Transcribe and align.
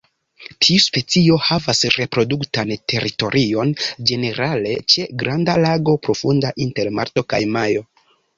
Tiu 0.65 0.79
specio 0.83 1.35
havas 1.47 1.81
reproduktan 1.95 2.71
teritorion, 2.93 3.75
ĝenerale 4.13 4.73
ĉe 4.95 5.07
granda 5.25 5.57
lago 5.67 5.97
profunda, 6.09 6.53
inter 6.67 6.93
marto 7.03 7.27
kaj 7.35 7.43
majo. 7.59 7.87